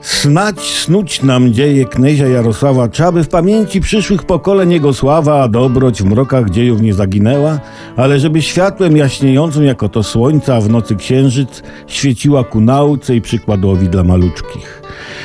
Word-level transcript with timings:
Snać 0.00 0.60
snuć 0.60 1.22
nam 1.22 1.52
dzieje 1.52 1.84
knezia 1.84 2.26
Jarosława 2.26 2.88
trzeba 2.88 3.12
by 3.12 3.24
w 3.24 3.28
pamięci 3.28 3.80
przyszłych 3.80 4.24
pokoleń 4.24 4.72
jego 4.72 4.94
sława, 4.94 5.42
a 5.42 5.48
dobroć 5.48 6.02
w 6.02 6.06
mrokach 6.06 6.50
dziejów 6.50 6.82
nie 6.82 6.94
zaginęła, 6.94 7.58
ale 7.96 8.20
żeby 8.20 8.42
światłem 8.42 8.96
jaśniejącym 8.96 9.64
jako 9.64 9.88
to 9.88 10.02
słońca, 10.02 10.60
w 10.60 10.70
nocy 10.70 10.96
księżyc 10.96 11.62
świeciła 11.86 12.44
ku 12.44 12.60
nauce 12.60 13.16
i 13.16 13.20
przykładowi 13.20 13.88
dla 13.88 14.04
maluczkich. 14.04 14.82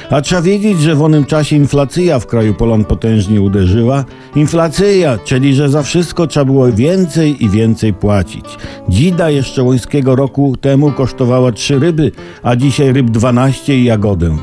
A 0.09 0.21
trzeba 0.21 0.41
wiedzieć, 0.41 0.79
że 0.79 0.95
w 0.95 1.01
onym 1.01 1.25
czasie 1.25 1.55
inflacja 1.55 2.19
w 2.19 2.27
kraju 2.27 2.53
Polan 2.53 2.85
potężnie 2.85 3.41
uderzyła. 3.41 4.05
Inflacja, 4.35 5.17
czyli 5.17 5.53
że 5.53 5.69
za 5.69 5.83
wszystko 5.83 6.27
trzeba 6.27 6.45
było 6.45 6.71
więcej 6.71 7.45
i 7.45 7.49
więcej 7.49 7.93
płacić. 7.93 8.45
Dzida 8.89 9.29
jeszcze 9.29 9.63
łońskiego 9.63 10.15
roku 10.15 10.55
temu 10.61 10.91
kosztowała 10.91 11.51
trzy 11.51 11.79
ryby, 11.79 12.11
a 12.43 12.55
dzisiaj 12.55 12.93
ryb 12.93 13.09
12 13.09 13.77
i 13.77 13.83
jagodę. 13.83 14.37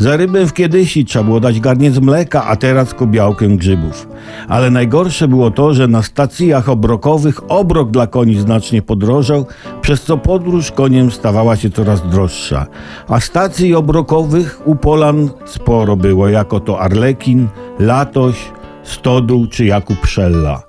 Za 0.00 0.16
rybę 0.16 0.46
w 0.46 0.52
kiedysi 0.52 1.04
trzeba 1.04 1.24
było 1.24 1.40
dać 1.40 1.60
garniec 1.60 1.98
mleka, 1.98 2.44
a 2.44 2.56
teraz 2.56 2.94
kobiałkę 2.94 3.48
grzybów. 3.48 4.08
Ale 4.48 4.70
najgorsze 4.70 5.28
było 5.28 5.50
to, 5.50 5.74
że 5.74 5.88
na 5.88 6.02
stacjach 6.02 6.68
obrokowych 6.68 7.50
obrok 7.50 7.90
dla 7.90 8.06
koni 8.06 8.40
znacznie 8.40 8.82
podrożał, 8.82 9.46
przez 9.82 10.02
co 10.02 10.18
podróż 10.18 10.70
koniem 10.70 11.10
stawała 11.10 11.56
się 11.56 11.70
coraz 11.70 12.08
droższa. 12.08 12.66
A 13.08 13.20
stacji 13.20 13.74
obrokowych 13.74 14.60
u 14.64 14.76
Polan 14.76 15.30
sporo 15.46 15.96
było, 15.96 16.28
jako 16.28 16.60
to 16.60 16.80
Arlekin, 16.80 17.48
Latoś, 17.78 18.52
Stodół 18.82 19.46
czy 19.46 19.64
Jakub 19.64 20.06
Szella. 20.06 20.62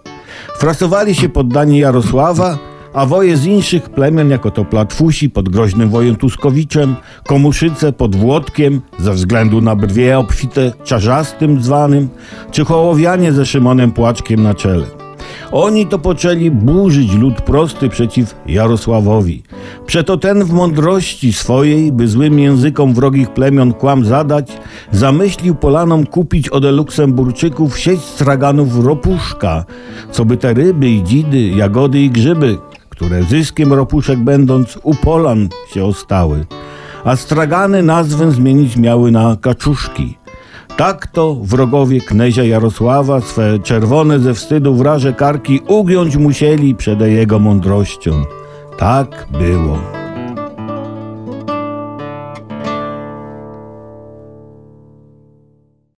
Frasowali 0.58 1.16
się 1.16 1.30
poddani 1.30 1.80
Jarosława, 1.80 2.58
a 2.94 3.06
woje 3.06 3.38
z 3.38 3.46
inszych 3.46 3.90
plemion, 3.90 4.30
jako 4.30 4.52
to 4.52 4.66
Platfusi 4.66 5.30
pod 5.30 5.50
groźnym 5.50 5.90
wojem 5.90 6.16
Tuskowiczem, 6.16 6.96
Komuszyce 7.28 7.94
pod 7.94 8.16
Włodkiem, 8.16 8.82
ze 9.00 9.14
względu 9.14 9.62
na 9.62 9.76
brwie 9.76 10.20
obfite 10.20 10.72
czarzastym 10.84 11.64
zwanym, 11.64 12.10
czy 12.52 12.66
Hołowianie 12.66 13.34
ze 13.34 13.46
Szymonem 13.46 13.92
Płaczkiem 13.92 14.44
na 14.44 14.54
czele. 14.54 14.86
Oni 15.52 15.88
to 15.88 16.00
poczęli 16.00 16.52
burzyć 16.52 17.14
lud 17.14 17.42
prosty 17.42 17.90
przeciw 17.90 18.36
Jarosławowi. 18.48 19.44
Przeto 19.86 20.18
ten 20.18 20.44
w 20.44 20.54
mądrości 20.54 21.34
swojej, 21.34 21.92
by 21.92 22.08
złym 22.08 22.40
językom 22.40 22.94
wrogich 22.94 23.30
plemion 23.30 23.74
kłam 23.74 24.06
zadać, 24.06 24.52
zamyślił 24.92 25.56
Polanom 25.56 26.06
kupić 26.06 26.50
ode 26.50 26.72
Luksemburczyków 26.72 27.80
sieć 27.80 28.02
straganów 28.02 28.86
ropuszka, 28.86 29.66
co 30.12 30.26
by 30.26 30.38
te 30.38 30.54
ryby 30.54 30.90
i 30.90 31.04
dzidy, 31.04 31.42
jagody 31.42 32.00
i 32.00 32.10
grzyby, 32.10 32.58
które 33.02 33.24
zyskiem 33.24 33.74
ropuszek 33.74 34.20
będąc 34.20 34.80
u 34.84 34.96
Polan 34.96 35.50
się 35.74 35.86
ostały. 35.86 36.46
A 37.04 37.16
stragany 37.16 37.84
nazwę 37.84 38.32
zmienić 38.32 38.78
miały 38.78 39.12
na 39.12 39.38
kaczuszki. 39.42 40.18
Tak 40.78 41.08
to 41.08 41.36
wrogowie 41.36 42.02
knezia 42.02 42.44
Jarosława 42.44 43.22
swe 43.22 43.60
czerwone 43.60 44.20
ze 44.20 44.34
wstydu 44.34 44.76
wraże 44.76 45.14
karki 45.14 45.60
ugiąć 45.68 46.16
musieli 46.16 46.76
przed 46.76 47.02
jego 47.02 47.40
mądrością. 47.40 48.12
Tak 48.78 49.28
było. 49.32 50.01